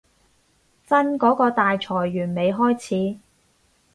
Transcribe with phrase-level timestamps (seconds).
[0.83, 3.19] 真嗰個大裁員未開始